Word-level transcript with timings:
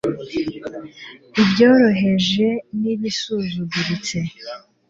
ibyoroheje 1.41 2.47
n 2.79 2.81
ibisuzuguritse 2.93 4.17